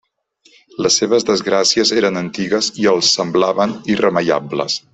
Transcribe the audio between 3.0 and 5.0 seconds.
semblaven irremeiables.